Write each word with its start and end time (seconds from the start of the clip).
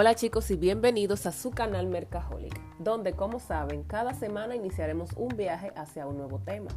Hola 0.00 0.14
chicos 0.14 0.48
y 0.52 0.56
bienvenidos 0.56 1.26
a 1.26 1.32
su 1.32 1.50
canal 1.50 1.88
Mercaholic, 1.88 2.54
donde 2.78 3.14
como 3.14 3.40
saben 3.40 3.82
cada 3.82 4.14
semana 4.14 4.54
iniciaremos 4.54 5.10
un 5.16 5.30
viaje 5.36 5.72
hacia 5.74 6.06
un 6.06 6.18
nuevo 6.18 6.38
tema. 6.38 6.70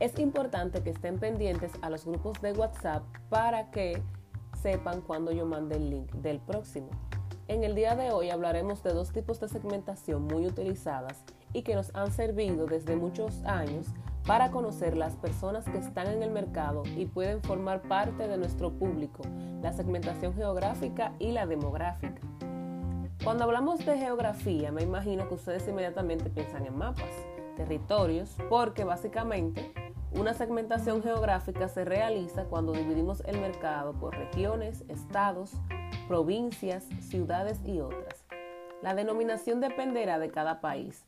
Es 0.00 0.18
importante 0.18 0.82
que 0.82 0.90
estén 0.90 1.20
pendientes 1.20 1.70
a 1.80 1.90
los 1.90 2.04
grupos 2.04 2.42
de 2.42 2.50
WhatsApp 2.50 3.04
para 3.28 3.70
que 3.70 4.02
sepan 4.60 5.00
cuando 5.00 5.30
yo 5.30 5.46
mande 5.46 5.76
el 5.76 5.90
link 5.90 6.10
del 6.14 6.40
próximo. 6.40 6.88
En 7.46 7.62
el 7.62 7.76
día 7.76 7.94
de 7.94 8.10
hoy 8.10 8.30
hablaremos 8.30 8.82
de 8.82 8.94
dos 8.94 9.12
tipos 9.12 9.38
de 9.38 9.48
segmentación 9.48 10.24
muy 10.24 10.44
utilizadas 10.44 11.22
y 11.52 11.62
que 11.62 11.76
nos 11.76 11.94
han 11.94 12.10
servido 12.10 12.66
desde 12.66 12.96
muchos 12.96 13.44
años 13.44 13.86
para 14.26 14.50
conocer 14.50 14.96
las 14.96 15.14
personas 15.14 15.66
que 15.66 15.78
están 15.78 16.08
en 16.08 16.20
el 16.20 16.32
mercado 16.32 16.82
y 16.96 17.06
pueden 17.06 17.42
formar 17.42 17.82
parte 17.82 18.26
de 18.26 18.36
nuestro 18.36 18.72
público, 18.72 19.22
la 19.62 19.72
segmentación 19.72 20.34
geográfica 20.34 21.12
y 21.20 21.30
la 21.30 21.46
demográfica. 21.46 22.20
Cuando 23.26 23.42
hablamos 23.42 23.84
de 23.84 23.98
geografía, 23.98 24.70
me 24.70 24.82
imagino 24.82 25.26
que 25.26 25.34
ustedes 25.34 25.66
inmediatamente 25.66 26.30
piensan 26.30 26.64
en 26.64 26.78
mapas, 26.78 27.10
territorios, 27.56 28.36
porque 28.48 28.84
básicamente 28.84 29.72
una 30.12 30.32
segmentación 30.32 31.02
geográfica 31.02 31.66
se 31.66 31.84
realiza 31.84 32.44
cuando 32.44 32.70
dividimos 32.70 33.24
el 33.26 33.40
mercado 33.40 33.94
por 33.94 34.16
regiones, 34.16 34.84
estados, 34.86 35.50
provincias, 36.06 36.84
ciudades 37.00 37.58
y 37.64 37.80
otras. 37.80 38.24
La 38.80 38.94
denominación 38.94 39.60
dependerá 39.60 40.20
de 40.20 40.30
cada 40.30 40.60
país. 40.60 41.04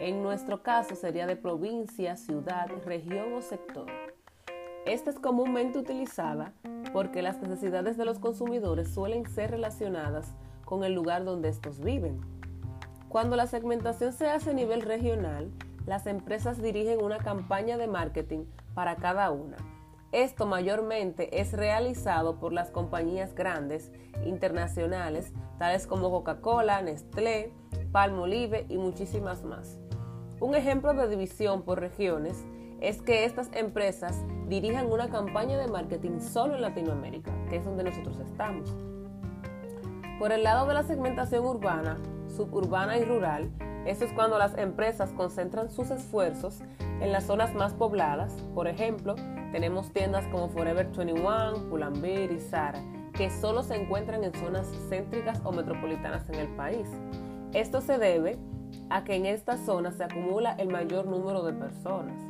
En 0.00 0.22
nuestro 0.22 0.62
caso 0.62 0.94
sería 0.94 1.26
de 1.26 1.36
provincia, 1.36 2.16
ciudad, 2.16 2.70
región 2.86 3.34
o 3.34 3.42
sector. 3.42 3.88
Esta 4.86 5.10
es 5.10 5.18
comúnmente 5.18 5.78
utilizada 5.78 6.54
porque 6.94 7.20
las 7.20 7.42
necesidades 7.42 7.98
de 7.98 8.06
los 8.06 8.18
consumidores 8.20 8.88
suelen 8.88 9.28
ser 9.28 9.50
relacionadas 9.50 10.34
con 10.68 10.84
el 10.84 10.92
lugar 10.92 11.24
donde 11.24 11.48
estos 11.48 11.80
viven. 11.80 12.20
Cuando 13.08 13.36
la 13.36 13.46
segmentación 13.46 14.12
se 14.12 14.28
hace 14.28 14.50
a 14.50 14.54
nivel 14.54 14.82
regional, 14.82 15.50
las 15.86 16.06
empresas 16.06 16.60
dirigen 16.60 17.02
una 17.02 17.18
campaña 17.18 17.78
de 17.78 17.86
marketing 17.86 18.44
para 18.74 18.96
cada 18.96 19.30
una 19.30 19.56
esto 20.12 20.46
mayormente 20.46 21.38
es 21.38 21.52
realizado 21.52 22.36
por 22.36 22.54
las 22.54 22.70
compañías 22.70 23.34
grandes 23.34 23.92
internacionales, 24.24 25.34
tales 25.58 25.86
como 25.86 26.10
Coca-Cola, 26.10 26.80
Nestlé, 26.80 27.52
Palmolive 27.92 28.64
y 28.70 28.78
muchísimas 28.78 29.44
más. 29.44 29.78
Un 30.40 30.54
ejemplo 30.54 30.94
de 30.94 31.08
división 31.08 31.62
por 31.62 31.80
regiones 31.80 32.46
es 32.80 33.02
que 33.02 33.26
estas 33.26 33.50
empresas 33.52 34.24
dirijan 34.46 34.90
una 34.90 35.10
campaña 35.10 35.58
de 35.58 35.68
marketing 35.68 36.20
solo 36.20 36.54
en 36.54 36.62
Latinoamérica, 36.62 37.32
que 37.50 37.56
es 37.56 37.64
donde 37.66 37.84
nosotros 37.84 38.18
estamos. 38.20 38.74
Por 40.18 40.32
el 40.32 40.42
lado 40.42 40.66
de 40.66 40.74
la 40.74 40.82
segmentación 40.82 41.44
urbana, 41.44 41.96
suburbana 42.26 42.98
y 42.98 43.04
rural, 43.04 43.52
eso 43.86 44.04
es 44.04 44.12
cuando 44.12 44.36
las 44.36 44.58
empresas 44.58 45.12
concentran 45.12 45.70
sus 45.70 45.92
esfuerzos 45.92 46.60
en 47.00 47.12
las 47.12 47.24
zonas 47.24 47.54
más 47.54 47.72
pobladas, 47.72 48.32
por 48.52 48.66
ejemplo, 48.66 49.14
tenemos 49.52 49.92
tiendas 49.92 50.26
como 50.26 50.48
Forever 50.48 50.88
21, 50.88 51.68
Pull&Bear 51.70 52.32
y 52.32 52.40
Zara, 52.40 52.82
que 53.12 53.30
solo 53.30 53.62
se 53.62 53.76
encuentran 53.76 54.24
en 54.24 54.34
zonas 54.34 54.66
céntricas 54.88 55.40
o 55.44 55.52
metropolitanas 55.52 56.28
en 56.28 56.34
el 56.34 56.48
país. 56.48 56.88
Esto 57.52 57.80
se 57.80 57.96
debe 57.98 58.38
a 58.90 59.04
que 59.04 59.14
en 59.14 59.24
estas 59.24 59.60
zonas 59.60 59.94
se 59.94 60.04
acumula 60.04 60.54
el 60.54 60.68
mayor 60.68 61.06
número 61.06 61.44
de 61.44 61.52
personas. 61.52 62.20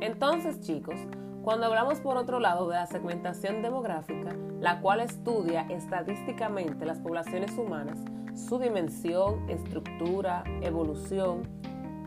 Entonces, 0.00 0.60
chicos, 0.60 0.96
cuando 1.42 1.66
hablamos 1.66 1.98
por 2.00 2.16
otro 2.16 2.38
lado 2.38 2.68
de 2.68 2.76
la 2.76 2.86
segmentación 2.86 3.62
demográfica, 3.62 4.32
la 4.60 4.80
cual 4.80 5.00
estudia 5.00 5.62
estadísticamente 5.62 6.86
las 6.86 7.00
poblaciones 7.00 7.58
humanas, 7.58 7.98
su 8.36 8.60
dimensión, 8.60 9.50
estructura, 9.50 10.44
evolución 10.62 11.42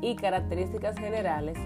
y 0.01 0.15
características 0.15 0.97
generales, 0.97 1.57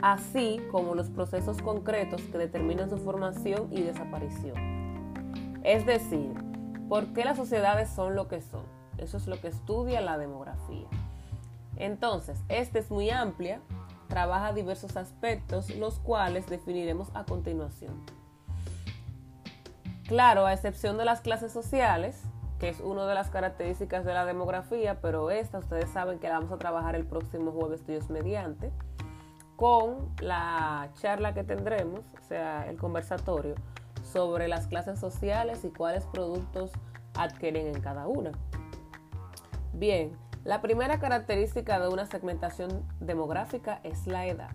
así 0.00 0.60
como 0.70 0.94
los 0.94 1.10
procesos 1.10 1.60
concretos 1.60 2.22
que 2.22 2.38
determinan 2.38 2.88
su 2.88 2.98
formación 2.98 3.66
y 3.72 3.82
desaparición. 3.82 4.54
Es 5.64 5.84
decir, 5.86 6.32
¿por 6.88 7.06
qué 7.08 7.24
las 7.24 7.36
sociedades 7.36 7.90
son 7.90 8.14
lo 8.14 8.28
que 8.28 8.40
son? 8.40 8.62
Eso 8.96 9.16
es 9.16 9.26
lo 9.26 9.40
que 9.40 9.48
estudia 9.48 10.00
la 10.00 10.18
demografía. 10.18 10.86
Entonces, 11.76 12.40
esta 12.48 12.78
es 12.78 12.90
muy 12.90 13.10
amplia, 13.10 13.60
trabaja 14.08 14.52
diversos 14.52 14.96
aspectos, 14.96 15.74
los 15.76 15.98
cuales 15.98 16.46
definiremos 16.46 17.10
a 17.14 17.24
continuación. 17.24 18.04
Claro, 20.06 20.46
a 20.46 20.54
excepción 20.54 20.96
de 20.96 21.04
las 21.04 21.20
clases 21.20 21.52
sociales, 21.52 22.22
que 22.58 22.68
es 22.68 22.80
una 22.80 23.06
de 23.06 23.14
las 23.14 23.30
características 23.30 24.04
de 24.04 24.14
la 24.14 24.24
demografía, 24.24 25.00
pero 25.00 25.30
esta 25.30 25.58
ustedes 25.58 25.90
saben 25.90 26.18
que 26.18 26.28
la 26.28 26.34
vamos 26.34 26.52
a 26.52 26.58
trabajar 26.58 26.96
el 26.96 27.04
próximo 27.04 27.52
jueves 27.52 27.86
Dios 27.86 28.10
mediante 28.10 28.72
con 29.56 30.14
la 30.20 30.88
charla 31.00 31.34
que 31.34 31.42
tendremos, 31.42 32.00
o 32.18 32.22
sea, 32.28 32.68
el 32.70 32.76
conversatorio, 32.76 33.56
sobre 34.04 34.46
las 34.46 34.68
clases 34.68 35.00
sociales 35.00 35.64
y 35.64 35.70
cuáles 35.70 36.04
productos 36.06 36.70
adquieren 37.14 37.66
en 37.66 37.80
cada 37.80 38.06
una. 38.06 38.30
Bien, 39.72 40.12
la 40.44 40.62
primera 40.62 41.00
característica 41.00 41.78
de 41.80 41.88
una 41.88 42.06
segmentación 42.06 42.86
demográfica 43.00 43.80
es 43.82 44.06
la 44.06 44.26
edad. 44.26 44.50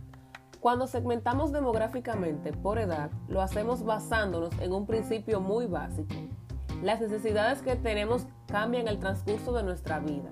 Cuando 0.59 0.87
segmentamos 0.87 1.51
demográficamente 1.51 2.53
por 2.53 2.79
edad, 2.79 3.11
lo 3.27 3.41
hacemos 3.41 3.83
basándonos 3.83 4.57
en 4.59 4.71
un 4.71 4.87
principio 4.87 5.41
muy 5.41 5.65
básico. 5.65 6.15
Las 6.81 7.01
necesidades 7.01 7.61
que 7.61 7.75
tenemos 7.75 8.27
cambian 8.47 8.87
el 8.87 8.99
transcurso 8.99 9.51
de 9.53 9.63
nuestra 9.63 9.99
vida. 9.99 10.29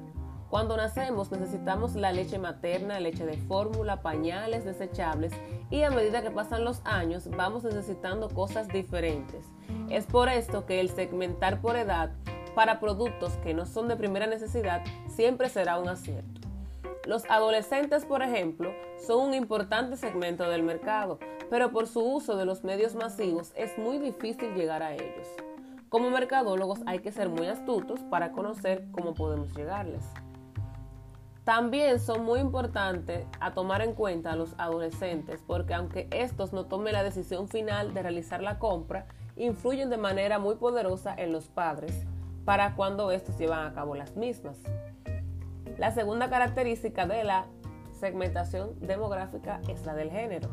Cuando 0.50 0.76
nacemos 0.76 1.32
necesitamos 1.32 1.96
la 1.96 2.12
leche 2.12 2.38
materna, 2.38 3.00
leche 3.00 3.26
de 3.26 3.38
fórmula, 3.38 4.02
pañales 4.02 4.66
desechables 4.66 5.32
y 5.70 5.84
a 5.84 5.92
medida 5.92 6.22
que 6.22 6.32
pasan 6.32 6.66
los 6.66 6.82
años 6.84 7.30
vamos 7.38 7.64
necesitando 7.64 8.28
cosas 8.30 8.68
diferentes. 8.68 9.46
Es 9.90 10.06
por 10.06 10.28
esto 10.28 10.66
que 10.66 10.82
el 10.82 10.90
segmentar 10.90 11.62
por 11.62 11.78
edad 11.78 12.12
para 12.56 12.80
productos 12.80 13.34
que 13.38 13.54
no 13.54 13.66
son 13.66 13.88
de 13.88 13.96
primera 13.96 14.28
necesidad 14.28 14.82
siempre 15.08 15.50
será 15.50 15.80
un 15.80 15.90
acierto. 15.90 16.42
Los 17.06 17.26
adolescentes, 17.30 18.06
por 18.06 18.22
ejemplo, 18.22 18.72
son 19.06 19.30
un 19.30 19.34
importante 19.34 19.98
segmento 19.98 20.48
del 20.48 20.62
mercado, 20.62 21.18
pero 21.50 21.72
por 21.72 21.88
su 21.88 22.02
uso 22.02 22.38
de 22.38 22.46
los 22.46 22.64
medios 22.64 22.94
masivos 22.94 23.54
es 23.56 23.78
muy 23.78 23.98
difícil 23.98 24.54
llegar 24.54 24.84
a 24.84 24.94
ellos. 24.94 25.28
Como 25.90 26.12
mercadólogos 26.12 26.80
hay 26.86 27.00
que 27.00 27.12
ser 27.12 27.28
muy 27.28 27.48
astutos 27.48 28.00
para 28.02 28.32
conocer 28.32 28.86
cómo 28.92 29.14
podemos 29.14 29.54
llegarles. 29.56 30.06
También 31.44 32.00
son 32.00 32.24
muy 32.24 32.40
importantes 32.40 33.26
a 33.40 33.52
tomar 33.54 33.82
en 33.82 33.94
cuenta 33.96 34.32
a 34.32 34.36
los 34.36 34.54
adolescentes 34.60 35.42
porque 35.46 35.74
aunque 35.74 36.08
estos 36.12 36.54
no 36.54 36.66
tomen 36.66 36.94
la 36.94 37.04
decisión 37.04 37.48
final 37.50 37.96
de 37.96 38.04
realizar 38.04 38.44
la 38.44 38.60
compra, 38.60 39.08
influyen 39.36 39.90
de 39.90 39.98
manera 39.98 40.38
muy 40.38 40.56
poderosa 40.56 41.16
en 41.18 41.32
los 41.32 41.48
padres 41.48 42.06
para 42.46 42.76
cuando 42.76 43.12
estos 43.12 43.38
llevan 43.38 43.66
a 43.66 43.74
cabo 43.74 43.96
las 43.96 44.16
mismas. 44.16 44.58
La 45.78 45.92
segunda 45.92 46.30
característica 46.30 47.06
de 47.06 47.24
la 47.24 47.46
segmentación 48.00 48.80
demográfica 48.80 49.62
es 49.68 49.86
la 49.86 49.94
del 49.94 50.12
género. 50.12 50.50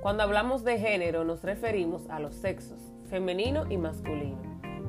Cuando 0.00 0.22
hablamos 0.22 0.64
de 0.64 0.78
género 0.78 1.24
nos 1.24 1.42
referimos 1.42 2.08
a 2.10 2.20
los 2.20 2.34
sexos, 2.34 2.78
femenino 3.08 3.64
y 3.68 3.76
masculino, 3.76 4.38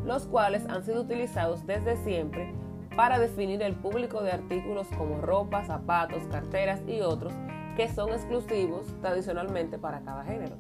los 0.06 0.26
cuales 0.28 0.66
han 0.70 0.84
sido 0.84 1.02
utilizados 1.02 1.66
desde 1.66 1.97
siempre 1.97 2.53
para 2.96 3.20
definir 3.20 3.62
el 3.62 3.76
público 3.76 4.22
de 4.22 4.31
artículos 4.31 4.88
como 4.97 5.22
ropa, 5.22 5.64
zapatos, 5.64 6.24
carteras 6.31 6.81
y 6.88 7.02
otros 7.02 7.34
que 7.76 7.88
son 7.88 8.09
exclusivos 8.09 8.88
tradicionalmente 9.02 9.78
para 9.78 10.02
cada 10.02 10.24
género. 10.24 10.56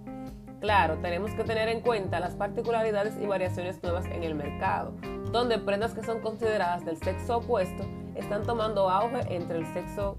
Claro, 0.59 0.97
tenemos 1.01 1.31
que 1.31 1.43
tener 1.43 1.67
en 1.69 1.81
cuenta 1.81 2.19
las 2.19 2.35
particularidades 2.35 3.15
y 3.21 3.25
variaciones 3.25 3.81
nuevas 3.81 4.05
en 4.05 4.23
el 4.23 4.35
mercado, 4.35 4.93
donde 5.31 5.59
prendas 5.59 5.93
que 5.93 6.03
son 6.03 6.21
consideradas 6.21 6.85
del 6.85 6.97
sexo 6.97 7.37
opuesto 7.37 7.83
están 8.15 8.43
tomando 8.43 8.89
auge 8.89 9.21
entre 9.35 9.59
el 9.59 9.65
sexo 9.73 10.17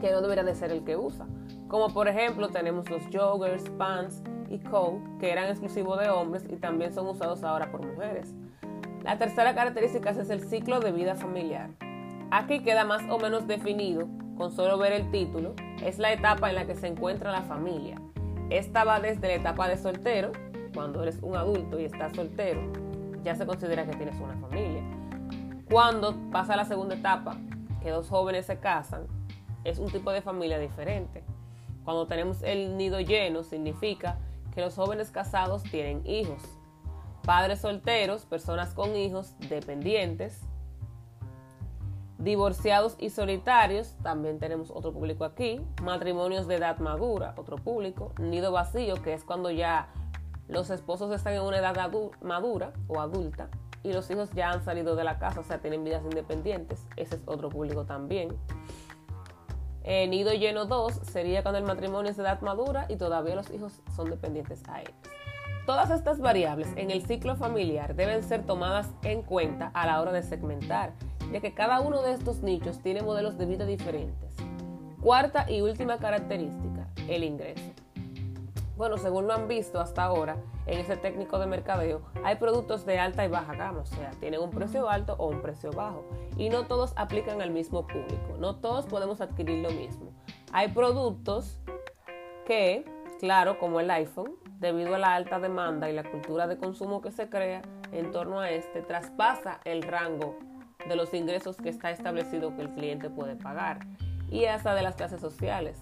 que 0.00 0.10
no 0.10 0.20
debería 0.20 0.44
de 0.44 0.54
ser 0.54 0.70
el 0.70 0.84
que 0.84 0.96
usa. 0.96 1.26
Como 1.68 1.88
por 1.88 2.08
ejemplo 2.08 2.48
tenemos 2.48 2.88
los 2.90 3.02
joggers, 3.12 3.68
pants 3.70 4.22
y 4.48 4.58
coat 4.58 5.00
que 5.18 5.30
eran 5.30 5.48
exclusivos 5.48 5.98
de 6.00 6.08
hombres 6.08 6.44
y 6.48 6.56
también 6.56 6.92
son 6.92 7.06
usados 7.06 7.42
ahora 7.44 7.70
por 7.70 7.84
mujeres. 7.84 8.34
La 9.02 9.18
tercera 9.18 9.54
característica 9.54 10.10
es 10.10 10.30
el 10.30 10.40
ciclo 10.40 10.80
de 10.80 10.92
vida 10.92 11.14
familiar. 11.14 11.70
Aquí 12.30 12.60
queda 12.62 12.84
más 12.84 13.02
o 13.08 13.18
menos 13.18 13.46
definido, 13.46 14.08
con 14.36 14.50
solo 14.50 14.78
ver 14.78 14.92
el 14.92 15.10
título, 15.10 15.54
es 15.84 15.98
la 15.98 16.12
etapa 16.12 16.48
en 16.48 16.56
la 16.56 16.66
que 16.66 16.74
se 16.74 16.88
encuentra 16.88 17.30
la 17.30 17.42
familia. 17.42 18.00
Esta 18.50 18.84
va 18.84 19.00
desde 19.00 19.28
la 19.28 19.34
etapa 19.34 19.68
de 19.68 19.76
soltero, 19.76 20.32
cuando 20.74 21.02
eres 21.02 21.20
un 21.22 21.36
adulto 21.36 21.78
y 21.78 21.84
estás 21.84 22.14
soltero, 22.14 22.60
ya 23.26 23.34
se 23.34 23.44
considera 23.44 23.84
que 23.84 23.96
tienes 23.96 24.18
una 24.20 24.36
familia. 24.36 24.82
Cuando 25.68 26.14
pasa 26.30 26.54
la 26.54 26.64
segunda 26.64 26.94
etapa, 26.94 27.36
que 27.82 27.90
dos 27.90 28.08
jóvenes 28.08 28.46
se 28.46 28.60
casan, 28.60 29.08
es 29.64 29.80
un 29.80 29.90
tipo 29.90 30.12
de 30.12 30.22
familia 30.22 30.60
diferente. 30.60 31.24
Cuando 31.84 32.06
tenemos 32.06 32.42
el 32.42 32.76
nido 32.76 33.00
lleno, 33.00 33.42
significa 33.42 34.18
que 34.54 34.60
los 34.60 34.76
jóvenes 34.76 35.10
casados 35.10 35.64
tienen 35.64 36.06
hijos 36.06 36.40
padres 37.24 37.62
solteros, 37.62 38.24
personas 38.24 38.72
con 38.72 38.94
hijos, 38.94 39.34
dependientes, 39.48 40.46
Divorciados 42.18 42.96
y 42.98 43.10
solitarios, 43.10 43.94
también 44.02 44.38
tenemos 44.38 44.70
otro 44.70 44.90
público 44.90 45.24
aquí. 45.24 45.60
Matrimonios 45.82 46.48
de 46.48 46.54
edad 46.54 46.78
madura, 46.78 47.34
otro 47.36 47.56
público. 47.56 48.12
Nido 48.18 48.52
vacío, 48.52 49.02
que 49.02 49.12
es 49.12 49.22
cuando 49.22 49.50
ya 49.50 49.88
los 50.48 50.70
esposos 50.70 51.12
están 51.14 51.34
en 51.34 51.42
una 51.42 51.58
edad 51.58 51.76
madura 52.20 52.72
o 52.88 53.00
adulta 53.00 53.48
y 53.82 53.92
los 53.92 54.10
hijos 54.10 54.30
ya 54.32 54.50
han 54.50 54.64
salido 54.64 54.96
de 54.96 55.04
la 55.04 55.18
casa, 55.18 55.40
o 55.40 55.42
sea, 55.44 55.58
tienen 55.58 55.84
vidas 55.84 56.02
independientes. 56.04 56.86
Ese 56.96 57.16
es 57.16 57.22
otro 57.26 57.50
público 57.50 57.84
también. 57.84 58.36
Eh, 59.84 60.08
nido 60.08 60.32
lleno 60.32 60.64
2 60.64 60.92
sería 61.04 61.42
cuando 61.42 61.58
el 61.58 61.64
matrimonio 61.64 62.10
es 62.10 62.16
de 62.16 62.24
edad 62.24 62.40
madura 62.40 62.86
y 62.88 62.96
todavía 62.96 63.36
los 63.36 63.48
hijos 63.52 63.80
son 63.94 64.10
dependientes 64.10 64.62
a 64.68 64.80
ellos. 64.80 64.94
Todas 65.66 65.90
estas 65.90 66.20
variables 66.20 66.68
en 66.76 66.90
el 66.90 67.06
ciclo 67.06 67.36
familiar 67.36 67.94
deben 67.94 68.22
ser 68.24 68.44
tomadas 68.44 68.88
en 69.02 69.22
cuenta 69.22 69.70
a 69.74 69.86
la 69.86 70.00
hora 70.00 70.10
de 70.10 70.22
segmentar, 70.22 70.92
ya 71.32 71.40
que 71.40 71.54
cada 71.54 71.80
uno 71.80 72.02
de 72.02 72.12
estos 72.12 72.42
nichos 72.42 72.80
tiene 72.80 73.02
modelos 73.02 73.38
de 73.38 73.46
vida 73.46 73.64
diferentes. 73.64 74.34
Cuarta 75.00 75.48
y 75.48 75.60
última 75.60 75.98
característica, 75.98 76.88
el 77.08 77.22
ingreso. 77.22 77.85
Bueno, 78.76 78.98
según 78.98 79.26
lo 79.26 79.32
han 79.32 79.48
visto 79.48 79.80
hasta 79.80 80.04
ahora 80.04 80.36
en 80.66 80.78
ese 80.78 80.98
técnico 80.98 81.38
de 81.38 81.46
mercadeo, 81.46 82.02
hay 82.22 82.36
productos 82.36 82.84
de 82.84 82.98
alta 82.98 83.24
y 83.24 83.28
baja 83.28 83.54
gama, 83.54 83.80
o 83.80 83.86
sea, 83.86 84.10
tienen 84.20 84.40
un 84.40 84.50
precio 84.50 84.90
alto 84.90 85.14
o 85.18 85.28
un 85.28 85.40
precio 85.40 85.70
bajo. 85.72 86.04
Y 86.36 86.50
no 86.50 86.66
todos 86.66 86.92
aplican 86.96 87.40
al 87.40 87.50
mismo 87.50 87.86
público, 87.86 88.36
no 88.38 88.56
todos 88.56 88.84
podemos 88.84 89.22
adquirir 89.22 89.62
lo 89.62 89.70
mismo. 89.70 90.12
Hay 90.52 90.68
productos 90.68 91.58
que, 92.46 92.84
claro, 93.18 93.58
como 93.58 93.80
el 93.80 93.90
iPhone, 93.90 94.34
debido 94.58 94.94
a 94.94 94.98
la 94.98 95.14
alta 95.14 95.38
demanda 95.38 95.88
y 95.88 95.94
la 95.94 96.04
cultura 96.04 96.46
de 96.46 96.58
consumo 96.58 97.00
que 97.00 97.12
se 97.12 97.30
crea 97.30 97.62
en 97.92 98.10
torno 98.10 98.40
a 98.40 98.50
este, 98.50 98.82
traspasa 98.82 99.60
el 99.64 99.82
rango 99.82 100.36
de 100.86 100.96
los 100.96 101.14
ingresos 101.14 101.56
que 101.56 101.70
está 101.70 101.90
establecido 101.90 102.54
que 102.54 102.62
el 102.62 102.70
cliente 102.74 103.08
puede 103.08 103.36
pagar 103.36 103.80
y 104.30 104.44
hasta 104.44 104.74
de 104.74 104.82
las 104.82 104.96
clases 104.96 105.20
sociales. 105.20 105.78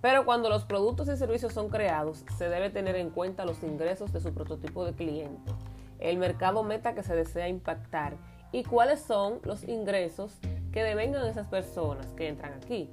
Pero 0.00 0.24
cuando 0.24 0.48
los 0.48 0.64
productos 0.64 1.08
y 1.08 1.16
servicios 1.16 1.52
son 1.52 1.68
creados, 1.68 2.24
se 2.36 2.48
debe 2.48 2.70
tener 2.70 2.96
en 2.96 3.10
cuenta 3.10 3.44
los 3.44 3.62
ingresos 3.62 4.12
de 4.12 4.20
su 4.20 4.32
prototipo 4.32 4.84
de 4.84 4.92
cliente, 4.92 5.52
el 5.98 6.18
mercado 6.18 6.62
meta 6.62 6.94
que 6.94 7.02
se 7.02 7.16
desea 7.16 7.48
impactar 7.48 8.16
y 8.52 8.62
cuáles 8.62 9.00
son 9.00 9.40
los 9.42 9.66
ingresos 9.66 10.38
que 10.72 10.82
devengan 10.82 11.26
esas 11.26 11.48
personas 11.48 12.06
que 12.12 12.28
entran 12.28 12.54
aquí. 12.54 12.88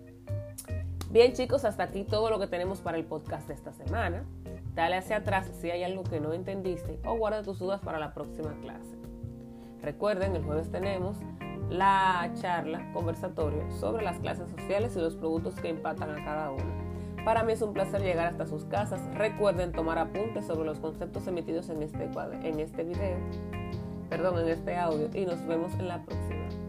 Bien 1.11 1.33
chicos, 1.33 1.63
hasta 1.63 1.83
aquí 1.83 2.03
todo 2.03 2.29
lo 2.29 2.39
que 2.39 2.47
tenemos 2.47 2.81
para 2.81 2.97
el 2.97 3.05
podcast 3.05 3.47
de 3.47 3.53
esta 3.53 3.71
semana. 3.71 4.25
Dale 4.73 4.97
hacia 4.97 5.17
atrás 5.17 5.49
si 5.61 5.71
hay 5.71 5.83
algo 5.83 6.03
que 6.03 6.19
no 6.19 6.33
entendiste 6.33 6.99
o 7.05 7.15
guarda 7.15 7.43
tus 7.43 7.59
dudas 7.59 7.79
para 7.79 7.99
la 7.99 8.13
próxima 8.13 8.53
clase. 8.61 8.97
Recuerden, 9.81 10.35
el 10.35 10.43
jueves 10.43 10.71
tenemos 10.71 11.17
la 11.69 12.31
charla 12.41 12.91
conversatorio 12.91 13.71
sobre 13.71 14.03
las 14.03 14.19
clases 14.19 14.49
sociales 14.49 14.95
y 14.95 14.99
los 14.99 15.15
productos 15.15 15.55
que 15.55 15.69
impactan 15.69 16.09
a 16.09 16.25
cada 16.25 16.51
uno. 16.51 16.84
Para 17.25 17.43
mí 17.43 17.53
es 17.53 17.61
un 17.63 17.73
placer 17.73 18.03
llegar 18.03 18.27
hasta 18.27 18.45
sus 18.45 18.65
casas. 18.65 19.01
Recuerden 19.15 19.71
tomar 19.71 19.97
apuntes 19.97 20.45
sobre 20.45 20.65
los 20.65 20.77
conceptos 20.77 21.25
emitidos 21.25 21.69
en 21.69 21.81
este, 21.81 22.07
en 22.43 22.59
este 22.59 22.83
video, 22.83 23.17
perdón, 24.11 24.39
en 24.41 24.49
este 24.49 24.77
audio 24.77 25.09
y 25.11 25.25
nos 25.25 25.43
vemos 25.47 25.73
en 25.79 25.87
la 25.87 26.05
próxima. 26.05 26.64